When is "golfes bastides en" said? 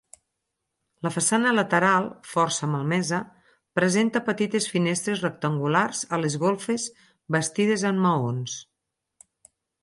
6.47-8.03